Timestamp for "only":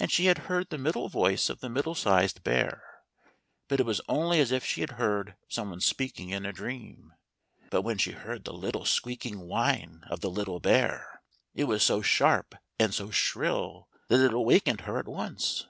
4.08-4.40